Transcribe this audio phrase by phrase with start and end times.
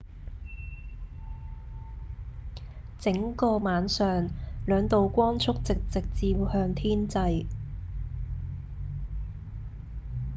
[2.99, 4.29] 整個晚上
[4.65, 7.45] 兩道光束直直照向天際